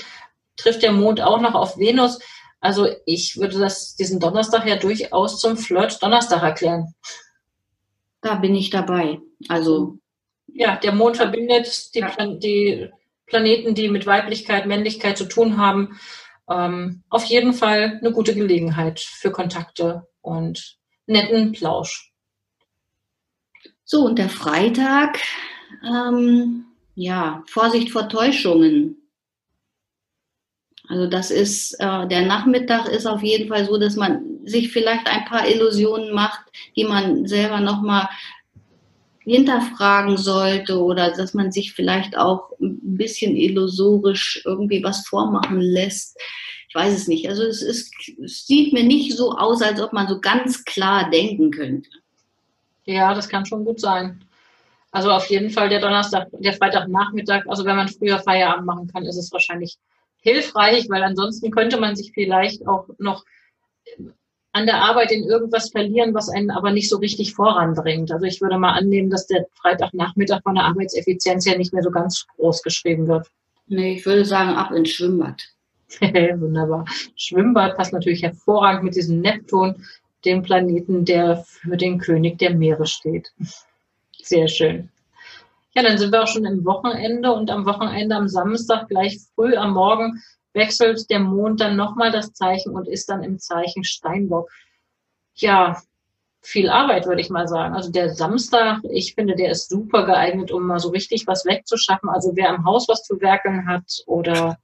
trifft 0.57 0.83
der 0.83 0.93
Mond 0.93 1.21
auch 1.21 1.41
noch 1.41 1.55
auf 1.55 1.79
Venus. 1.79 2.19
Also 2.61 2.89
ich 3.07 3.37
würde 3.37 3.59
das 3.59 3.97
diesen 3.97 4.21
Donnerstag 4.21 4.67
ja 4.67 4.77
durchaus 4.77 5.39
zum 5.39 5.57
Flirt 5.57 6.03
Donnerstag 6.03 6.43
erklären 6.43 6.95
da 8.21 8.35
bin 8.37 8.55
ich 8.55 8.71
dabei. 8.71 9.21
Also 9.49 9.99
ja, 10.47 10.77
der 10.77 10.93
Mond 10.93 11.17
verbindet 11.17 11.95
die, 11.95 12.01
Plan 12.01 12.41
die 12.41 12.89
Planeten, 13.27 13.75
die 13.75 13.89
mit 13.89 14.07
Weiblichkeit, 14.07 14.67
Männlichkeit 14.67 15.19
zu 15.19 15.27
tun 15.27 15.59
haben. 15.59 15.99
Ähm, 16.49 17.03
auf 17.11 17.25
jeden 17.25 17.53
Fall 17.53 17.99
eine 18.01 18.13
gute 18.13 18.35
Gelegenheit 18.35 19.01
für 19.01 19.31
Kontakte 19.31 20.07
und 20.23 20.79
netten 21.07 21.53
Plausch. 21.53 22.13
So, 23.85 24.05
und 24.05 24.19
der 24.19 24.29
Freitag, 24.29 25.19
ähm, 25.85 26.67
ja, 26.95 27.43
Vorsicht 27.47 27.91
vor 27.91 28.09
Täuschungen. 28.09 28.98
Also 30.89 31.07
das 31.07 31.31
ist, 31.31 31.75
äh, 31.81 32.07
der 32.09 32.23
Nachmittag 32.23 32.89
ist 32.89 33.07
auf 33.07 33.23
jeden 33.23 33.49
Fall 33.49 33.67
so, 33.67 33.79
dass 33.79 33.97
man 33.97 34.23
sich 34.45 34.73
vielleicht 34.73 35.07
ein 35.07 35.27
paar 35.27 35.47
Illusionen 35.47 36.15
macht, 36.15 36.41
die 36.77 36.85
man 36.85 37.27
selber 37.27 37.61
nochmal 37.61 38.09
hinterfragen 39.21 40.17
sollte 40.17 40.83
oder 40.83 41.13
dass 41.13 41.35
man 41.35 41.53
sich 41.53 41.75
vielleicht 41.75 42.17
auch 42.17 42.51
ein 42.61 42.97
bisschen 42.97 43.37
illusorisch 43.37 44.43
irgendwie 44.47 44.83
was 44.83 45.07
vormachen 45.07 45.61
lässt. 45.61 46.19
Ich 46.69 46.75
weiß 46.75 46.95
es 46.95 47.09
nicht. 47.09 47.29
Also 47.29 47.43
es, 47.43 47.61
ist, 47.61 47.93
es 48.23 48.47
sieht 48.47 48.73
mir 48.73 48.85
nicht 48.85 49.15
so 49.15 49.33
aus, 49.33 49.61
als 49.61 49.81
ob 49.83 49.93
man 49.93 50.09
so 50.09 50.19
ganz 50.21 50.65
klar 50.65 51.11
denken 51.11 51.51
könnte. 51.51 51.91
Ja, 52.87 53.13
das 53.13 53.29
kann 53.29 53.45
schon 53.45 53.67
gut 53.67 53.81
sein. 53.81 54.25
Also 54.91 55.11
auf 55.11 55.29
jeden 55.29 55.51
Fall 55.51 55.69
der 55.69 55.81
Donnerstag, 55.81 56.29
der 56.33 56.55
Freitagnachmittag, 56.55 57.47
also 57.47 57.67
wenn 57.67 57.77
man 57.77 57.89
früher 57.89 58.19
Feierabend 58.19 58.65
machen 58.65 58.89
kann, 58.89 59.05
ist 59.05 59.19
es 59.19 59.31
wahrscheinlich 59.31 59.77
hilfreich, 60.21 60.89
weil 60.89 61.03
ansonsten 61.03 61.51
könnte 61.51 61.79
man 61.79 61.97
sich 61.97 62.13
vielleicht 62.13 62.67
auch 62.67 62.89
noch 62.99 63.25
an 64.53 64.67
der 64.67 64.83
Arbeit 64.83 65.13
in 65.13 65.25
irgendwas 65.25 65.71
verlieren, 65.71 66.15
was 66.15 66.29
einen 66.29 66.51
aber 66.51 66.73
nicht 66.73 66.89
so 66.89 66.97
richtig 66.97 67.35
voranbringt. 67.35 68.11
Also 68.11 68.25
ich 68.25 68.41
würde 68.41 68.59
mal 68.59 68.73
annehmen, 68.73 69.11
dass 69.11 69.27
der 69.27 69.47
Freitagnachmittag 69.61 70.43
von 70.43 70.55
der 70.55 70.65
Arbeitseffizienz 70.65 71.45
ja 71.45 71.57
nicht 71.57 71.73
mehr 71.73 71.83
so 71.83 71.91
ganz 71.91 72.27
groß 72.37 72.63
geschrieben 72.63 73.07
wird. 73.07 73.31
Nee, 73.69 73.95
ich 73.95 74.07
würde 74.07 74.25
sagen, 74.25 74.57
ab 74.57 74.73
ins 74.73 74.91
Schwimmbad. 74.91 75.43
Wunderbar. 76.01 76.87
Schwimmbad 77.17 77.77
passt 77.77 77.93
natürlich 77.93 78.23
hervorragend 78.23 78.85
mit 78.85 78.97
diesem 78.97 79.21
Neptun, 79.21 79.85
dem 80.25 80.43
Planeten, 80.43 81.05
der 81.05 81.45
für 81.47 81.77
den 81.77 81.99
König 81.99 82.39
der 82.39 82.55
Meere 82.55 82.87
steht. 82.87 83.31
Sehr 84.23 84.49
schön. 84.49 84.91
Ja, 85.75 85.83
dann 85.83 85.99
sind 85.99 86.13
wir 86.13 86.23
auch 86.23 86.29
schon 86.29 86.45
im 86.45 86.65
Wochenende 86.65 87.33
und 87.33 87.51
am 87.51 87.67
Wochenende 87.67 88.17
am 88.17 88.29
Samstag 88.29 88.89
gleich 88.89 89.19
früh 89.35 89.55
am 89.57 89.73
Morgen 89.73 90.21
wechselt 90.55 91.09
der 91.11 91.21
Mond 91.21 91.61
dann 91.61 91.77
nochmal 91.77 92.11
das 92.11 92.33
Zeichen 92.33 92.75
und 92.75 92.89
ist 92.89 93.09
dann 93.09 93.23
im 93.23 93.39
Zeichen 93.39 93.85
Steinbock. 93.85 94.51
Ja, 95.35 95.81
viel 96.41 96.69
Arbeit, 96.71 97.07
würde 97.07 97.21
ich 97.21 97.31
mal 97.31 97.47
sagen. 97.47 97.75
Also 97.75 97.91
der 97.91 98.11
Samstag, 98.11 98.81
ich 98.91 99.15
finde, 99.15 99.37
der 99.37 99.51
ist 99.51 99.69
super 99.69 100.05
geeignet, 100.07 100.51
um 100.51 100.67
mal 100.67 100.79
so 100.79 100.89
richtig 100.89 101.27
was 101.27 101.45
wegzuschaffen. 101.45 102.09
Also 102.09 102.33
wer 102.35 102.51
am 102.51 102.65
Haus 102.65 102.89
was 102.89 103.03
zu 103.03 103.21
werkeln 103.21 103.69
hat 103.69 104.03
oder 104.07 104.59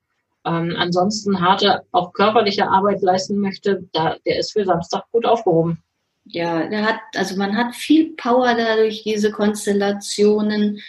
ähm, 0.44 0.75
ansonsten 0.76 1.40
harte, 1.40 1.82
auch 1.92 2.12
körperliche 2.12 2.68
Arbeit 2.68 3.02
leisten 3.02 3.38
möchte, 3.38 3.84
da, 3.92 4.16
der 4.26 4.38
ist 4.38 4.52
für 4.52 4.64
Samstag 4.64 5.04
gut 5.12 5.26
aufgehoben. 5.26 5.82
Ja, 6.26 6.66
der 6.69 6.85
hat, 6.85 7.00
also 7.14 7.37
man 7.37 7.57
hat 7.57 7.75
viel 7.75 8.14
Power 8.16 8.54
dadurch, 8.54 9.02
diese 9.02 9.31
Konstellationen. 9.31 10.81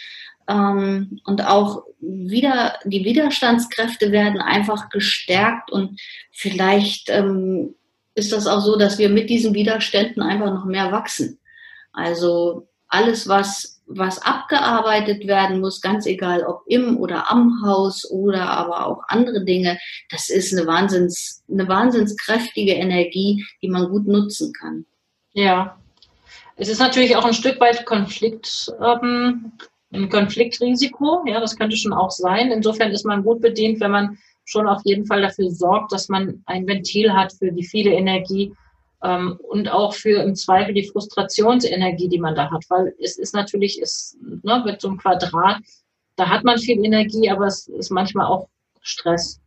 Ähm, 0.48 1.20
und 1.24 1.44
auch 1.44 1.84
wieder, 2.00 2.78
die 2.84 3.04
Widerstandskräfte 3.04 4.12
werden 4.12 4.40
einfach 4.40 4.88
gestärkt 4.90 5.72
und 5.72 6.00
vielleicht 6.32 7.10
ähm, 7.10 7.74
ist 8.14 8.32
das 8.32 8.46
auch 8.46 8.60
so, 8.60 8.76
dass 8.76 8.98
wir 8.98 9.08
mit 9.08 9.28
diesen 9.28 9.54
Widerständen 9.54 10.22
einfach 10.22 10.52
noch 10.52 10.64
mehr 10.64 10.92
wachsen. 10.92 11.38
Also 11.92 12.68
alles, 12.88 13.28
was, 13.28 13.82
was 13.86 14.22
abgearbeitet 14.22 15.26
werden 15.26 15.60
muss, 15.60 15.80
ganz 15.80 16.06
egal 16.06 16.44
ob 16.44 16.62
im 16.66 16.96
oder 16.98 17.30
am 17.30 17.62
Haus 17.64 18.08
oder 18.10 18.50
aber 18.50 18.86
auch 18.86 19.02
andere 19.08 19.44
Dinge, 19.44 19.78
das 20.10 20.30
ist 20.30 20.56
eine 20.56 20.66
wahnsinns, 20.66 21.44
eine 21.50 21.68
wahnsinnskräftige 21.68 22.72
Energie, 22.72 23.44
die 23.62 23.68
man 23.68 23.88
gut 23.90 24.06
nutzen 24.06 24.52
kann. 24.52 24.86
Ja. 25.36 25.76
Es 26.56 26.68
ist 26.68 26.80
natürlich 26.80 27.14
auch 27.14 27.26
ein 27.26 27.34
Stück 27.34 27.60
weit 27.60 27.84
Konflikt, 27.84 28.72
ähm, 28.82 29.52
ein 29.92 30.08
Konfliktrisiko. 30.08 31.24
Ja, 31.26 31.40
das 31.40 31.56
könnte 31.56 31.76
schon 31.76 31.92
auch 31.92 32.10
sein. 32.10 32.50
Insofern 32.50 32.90
ist 32.90 33.04
man 33.04 33.22
gut 33.22 33.42
bedient, 33.42 33.78
wenn 33.80 33.90
man 33.90 34.18
schon 34.46 34.66
auf 34.66 34.80
jeden 34.84 35.04
Fall 35.04 35.20
dafür 35.20 35.50
sorgt, 35.50 35.92
dass 35.92 36.08
man 36.08 36.42
ein 36.46 36.66
Ventil 36.66 37.12
hat 37.12 37.34
für 37.34 37.52
die 37.52 37.64
viele 37.64 37.92
Energie 37.92 38.54
ähm, 39.02 39.38
und 39.50 39.68
auch 39.68 39.92
für 39.92 40.22
im 40.22 40.34
Zweifel 40.34 40.72
die 40.72 40.88
Frustrationsenergie, 40.88 42.08
die 42.08 42.18
man 42.18 42.34
da 42.34 42.50
hat. 42.50 42.64
Weil 42.70 42.94
es 42.98 43.18
ist 43.18 43.34
natürlich, 43.34 43.78
ist, 43.78 44.16
ne, 44.42 44.62
mit 44.64 44.80
so 44.80 44.88
einem 44.88 44.96
Quadrat, 44.96 45.58
da 46.16 46.30
hat 46.30 46.44
man 46.44 46.56
viel 46.56 46.82
Energie, 46.82 47.28
aber 47.28 47.44
es 47.46 47.68
ist 47.68 47.90
manchmal 47.90 48.26
auch 48.26 48.48
Stress. 48.80 49.38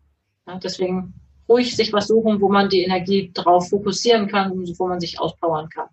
Ja, 0.45 0.59
deswegen 0.59 1.15
ruhig 1.49 1.75
sich 1.75 1.91
was 1.91 2.07
suchen, 2.07 2.39
wo 2.39 2.49
man 2.49 2.69
die 2.69 2.83
Energie 2.83 3.31
drauf 3.33 3.69
fokussieren 3.69 4.27
kann, 4.27 4.51
wo 4.55 4.87
man 4.87 4.99
sich 4.99 5.19
auspowern 5.19 5.69
kann. 5.69 5.87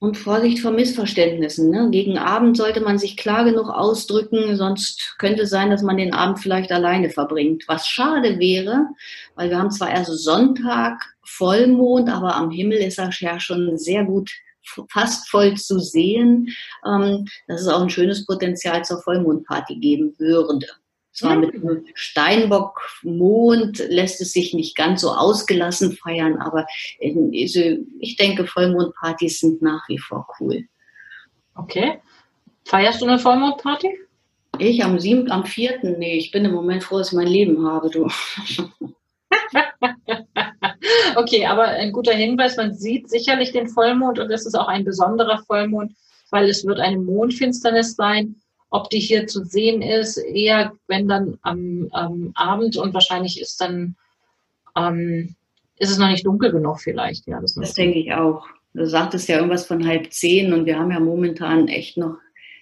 Und 0.00 0.18
Vorsicht 0.18 0.58
vor 0.58 0.72
Missverständnissen. 0.72 1.70
Ne? 1.70 1.88
Gegen 1.90 2.18
Abend 2.18 2.58
sollte 2.58 2.80
man 2.80 2.98
sich 2.98 3.16
klar 3.16 3.44
genug 3.44 3.70
ausdrücken, 3.70 4.54
sonst 4.54 5.14
könnte 5.18 5.44
es 5.44 5.50
sein, 5.50 5.70
dass 5.70 5.82
man 5.82 5.96
den 5.96 6.12
Abend 6.12 6.40
vielleicht 6.40 6.70
alleine 6.72 7.08
verbringt. 7.08 7.64
Was 7.68 7.88
schade 7.88 8.38
wäre, 8.38 8.88
weil 9.34 9.48
wir 9.48 9.58
haben 9.58 9.70
zwar 9.70 9.90
erst 9.90 10.12
Sonntag 10.18 11.02
Vollmond, 11.24 12.10
aber 12.10 12.36
am 12.36 12.50
Himmel 12.50 12.78
ist 12.78 12.98
er 12.98 13.10
ja 13.18 13.40
schon 13.40 13.78
sehr 13.78 14.04
gut 14.04 14.30
fast 14.90 15.28
voll 15.30 15.54
zu 15.56 15.78
sehen, 15.78 16.48
ähm, 16.86 17.26
dass 17.46 17.62
es 17.62 17.68
auch 17.68 17.82
ein 17.82 17.90
schönes 17.90 18.24
Potenzial 18.26 18.84
zur 18.84 19.00
Vollmondparty 19.02 19.76
geben 19.76 20.14
würde. 20.18 20.66
Zwar 21.14 21.36
mit 21.36 21.54
dem 21.54 21.86
Steinbock-Mond 21.94 23.78
lässt 23.88 24.20
es 24.20 24.32
sich 24.32 24.52
nicht 24.52 24.76
ganz 24.76 25.00
so 25.00 25.12
ausgelassen 25.12 25.92
feiern, 25.92 26.38
aber 26.38 26.66
ich 26.98 28.16
denke, 28.18 28.48
Vollmondpartys 28.48 29.38
sind 29.38 29.62
nach 29.62 29.88
wie 29.88 29.98
vor 29.98 30.26
cool. 30.40 30.64
Okay. 31.54 32.00
Feierst 32.64 33.00
du 33.00 33.06
eine 33.06 33.20
Vollmondparty? 33.20 33.96
Ich 34.58 34.82
am 34.82 34.98
siebten, 34.98 35.30
am 35.30 35.46
vierten, 35.46 36.00
nee, 36.00 36.16
ich 36.16 36.32
bin 36.32 36.44
im 36.44 36.52
Moment 36.52 36.82
froh, 36.82 36.98
dass 36.98 37.12
ich 37.12 37.16
mein 37.16 37.28
Leben 37.28 37.64
habe, 37.64 37.90
du. 37.90 38.08
okay, 41.16 41.46
aber 41.46 41.64
ein 41.64 41.92
guter 41.92 42.14
Hinweis, 42.14 42.56
man 42.56 42.74
sieht 42.74 43.08
sicherlich 43.08 43.52
den 43.52 43.68
Vollmond 43.68 44.18
und 44.18 44.32
es 44.32 44.46
ist 44.46 44.56
auch 44.56 44.66
ein 44.66 44.84
besonderer 44.84 45.44
Vollmond, 45.46 45.92
weil 46.30 46.48
es 46.48 46.66
wird 46.66 46.80
eine 46.80 46.98
Mondfinsternis 46.98 47.94
sein 47.94 48.40
ob 48.74 48.90
die 48.90 48.98
hier 48.98 49.28
zu 49.28 49.44
sehen 49.44 49.82
ist, 49.82 50.16
eher 50.16 50.72
wenn 50.88 51.06
dann 51.06 51.38
am, 51.42 51.86
am 51.92 52.32
Abend 52.34 52.76
und 52.76 52.92
wahrscheinlich 52.92 53.40
ist 53.40 53.60
dann 53.60 53.94
ähm, 54.76 55.36
ist 55.78 55.92
es 55.92 55.98
noch 55.98 56.08
nicht 56.08 56.26
dunkel 56.26 56.50
genug 56.50 56.80
vielleicht. 56.80 57.28
Ja, 57.28 57.40
das, 57.40 57.54
das 57.54 57.74
denke 57.74 58.00
ich 58.00 58.12
auch. 58.12 58.48
Du 58.72 58.84
sagtest 58.84 59.28
ja 59.28 59.36
irgendwas 59.36 59.66
von 59.66 59.86
halb 59.86 60.12
zehn 60.12 60.52
und 60.52 60.66
wir 60.66 60.76
haben 60.76 60.90
ja 60.90 60.98
momentan 60.98 61.68
echt 61.68 61.96
noch 61.96 62.16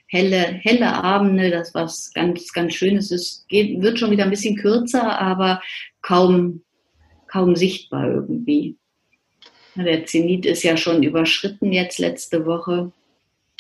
helle, 0.07 0.37
helle 0.37 0.93
Abende, 0.93 1.51
das 1.51 1.73
was 1.73 2.13
ganz, 2.13 2.53
ganz 2.53 2.75
Schönes 2.75 3.11
ist. 3.11 3.49
Geht, 3.49 3.81
wird 3.81 3.99
schon 3.99 4.11
wieder 4.11 4.25
ein 4.25 4.31
bisschen 4.31 4.57
kürzer, 4.57 5.19
aber 5.19 5.63
kaum, 6.03 6.61
kaum 7.27 7.57
sichtbar 7.57 8.07
irgendwie. 8.07 8.77
Der 9.77 10.05
Zenit 10.05 10.45
ist 10.45 10.63
ja 10.63 10.77
schon 10.77 11.03
überschritten 11.03 11.73
jetzt 11.73 11.99
letzte 11.99 12.45
Woche. 12.45 12.93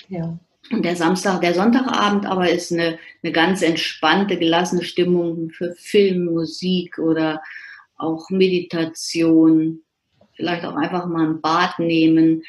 Ja. 0.09 0.39
Und 0.71 0.85
der 0.85 0.97
Samstag, 0.97 1.40
der 1.40 1.54
Sonntagabend 1.54 2.25
aber 2.25 2.49
ist 2.50 2.73
eine, 2.73 2.99
eine 3.23 3.33
ganz 3.33 3.62
entspannte, 3.62 4.38
gelassene 4.38 4.85
Stimmung 4.85 5.50
für 5.50 5.75
Film, 5.75 6.26
Musik 6.26 6.99
oder 6.99 7.42
auch 7.97 8.31
Meditation. 8.31 9.81
Vielleicht 10.35 10.64
auch 10.64 10.76
einfach 10.76 11.07
mal 11.07 11.26
ein 11.26 11.40
Bad 11.40 11.78
nehmen. 11.78 12.42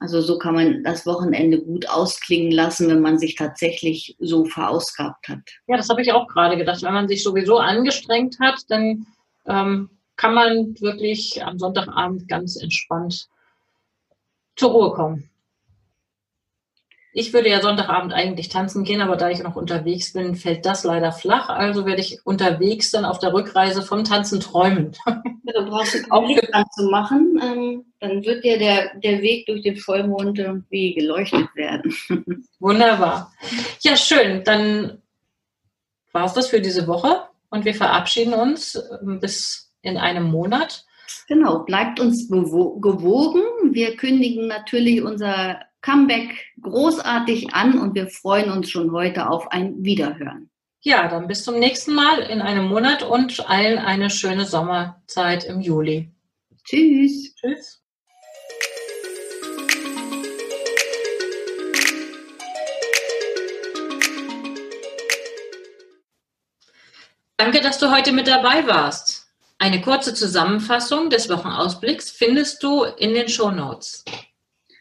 Also 0.00 0.20
so 0.20 0.38
kann 0.38 0.54
man 0.54 0.84
das 0.84 1.06
Wochenende 1.06 1.60
gut 1.60 1.88
ausklingen 1.88 2.52
lassen, 2.52 2.88
wenn 2.88 3.00
man 3.00 3.18
sich 3.18 3.34
tatsächlich 3.34 4.16
so 4.18 4.44
verausgabt 4.44 5.28
hat. 5.28 5.40
Ja, 5.66 5.76
das 5.76 5.88
habe 5.88 6.02
ich 6.02 6.12
auch 6.12 6.28
gerade 6.28 6.56
gedacht. 6.56 6.82
Wenn 6.82 6.94
man 6.94 7.08
sich 7.08 7.22
sowieso 7.22 7.58
angestrengt 7.58 8.38
hat, 8.40 8.60
dann 8.68 9.06
ähm, 9.46 9.90
kann 10.16 10.34
man 10.34 10.80
wirklich 10.80 11.44
am 11.44 11.58
Sonntagabend 11.58 12.28
ganz 12.28 12.56
entspannt 12.56 13.28
zur 14.56 14.70
Ruhe 14.70 14.92
kommen. 14.92 15.30
Ich 17.12 17.32
würde 17.32 17.48
ja 17.48 17.60
Sonntagabend 17.60 18.12
eigentlich 18.12 18.48
tanzen 18.48 18.84
gehen, 18.84 19.00
aber 19.00 19.16
da 19.16 19.30
ich 19.30 19.42
noch 19.42 19.56
unterwegs 19.56 20.12
bin, 20.12 20.36
fällt 20.36 20.66
das 20.66 20.84
leider 20.84 21.10
flach. 21.10 21.48
Also 21.48 21.86
werde 21.86 22.02
ich 22.02 22.20
unterwegs 22.24 22.90
dann 22.90 23.04
auf 23.04 23.18
der 23.18 23.32
Rückreise 23.32 23.82
vom 23.82 24.04
Tanzen 24.04 24.40
träumen. 24.40 24.92
Ja, 25.06 25.22
dann 25.54 25.70
brauchst 25.70 25.94
du 25.94 25.98
auch 26.10 26.28
Licht 26.28 26.46
zu 26.74 26.84
machen. 26.90 27.40
Ähm, 27.42 27.84
dann 28.00 28.24
wird 28.24 28.44
dir 28.44 28.58
der, 28.58 28.94
der 28.98 29.22
Weg 29.22 29.46
durch 29.46 29.62
den 29.62 29.76
Vollmond 29.76 30.38
irgendwie 30.38 30.94
geleuchtet 30.94 31.48
werden. 31.54 31.94
Wunderbar. 32.60 33.32
Ja, 33.80 33.96
schön. 33.96 34.44
Dann 34.44 35.02
war 36.12 36.26
es 36.26 36.34
das 36.34 36.48
für 36.48 36.60
diese 36.60 36.86
Woche 36.86 37.22
und 37.50 37.64
wir 37.64 37.74
verabschieden 37.74 38.34
uns 38.34 38.80
ähm, 39.02 39.20
bis 39.20 39.72
in 39.82 39.96
einem 39.96 40.24
Monat. 40.24 40.84
Genau, 41.26 41.60
bleibt 41.60 42.00
uns 42.00 42.28
gewogen. 42.28 43.42
Wir 43.72 43.96
kündigen 43.96 44.46
natürlich 44.46 45.02
unser 45.02 45.60
Comeback 45.80 46.46
großartig 46.60 47.54
an 47.54 47.78
und 47.78 47.94
wir 47.94 48.08
freuen 48.08 48.50
uns 48.50 48.70
schon 48.70 48.92
heute 48.92 49.28
auf 49.30 49.50
ein 49.52 49.84
Wiederhören. 49.84 50.50
Ja, 50.80 51.08
dann 51.08 51.26
bis 51.26 51.44
zum 51.44 51.58
nächsten 51.58 51.94
Mal 51.94 52.20
in 52.20 52.40
einem 52.40 52.68
Monat 52.68 53.02
und 53.02 53.48
allen 53.48 53.78
eine 53.78 54.10
schöne 54.10 54.44
Sommerzeit 54.44 55.44
im 55.44 55.60
Juli. 55.60 56.10
Tschüss. 56.64 57.34
Tschüss. 57.34 57.82
Danke, 67.36 67.60
dass 67.60 67.78
du 67.78 67.90
heute 67.90 68.12
mit 68.12 68.26
dabei 68.26 68.66
warst. 68.66 69.28
Eine 69.58 69.80
kurze 69.80 70.12
Zusammenfassung 70.14 71.08
des 71.10 71.28
Wochenausblicks 71.28 72.10
findest 72.10 72.62
du 72.62 72.84
in 72.84 73.14
den 73.14 73.28
Show 73.28 73.50
Notes. 73.50 74.04